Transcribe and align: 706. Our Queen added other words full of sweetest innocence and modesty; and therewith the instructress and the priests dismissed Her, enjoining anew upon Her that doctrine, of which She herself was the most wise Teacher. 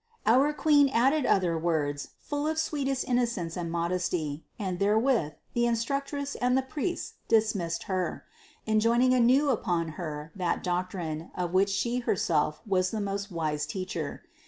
706. 0.25 0.33
Our 0.39 0.53
Queen 0.63 0.89
added 0.89 1.25
other 1.27 1.59
words 1.59 2.07
full 2.21 2.47
of 2.47 2.57
sweetest 2.57 3.07
innocence 3.07 3.55
and 3.55 3.71
modesty; 3.71 4.43
and 4.57 4.79
therewith 4.79 5.33
the 5.53 5.67
instructress 5.67 6.33
and 6.33 6.57
the 6.57 6.63
priests 6.63 7.13
dismissed 7.27 7.83
Her, 7.83 8.25
enjoining 8.65 9.13
anew 9.13 9.49
upon 9.51 9.89
Her 9.89 10.31
that 10.35 10.63
doctrine, 10.63 11.29
of 11.37 11.53
which 11.53 11.69
She 11.69 11.99
herself 11.99 12.63
was 12.65 12.89
the 12.89 12.99
most 12.99 13.29
wise 13.29 13.67
Teacher. 13.67 14.23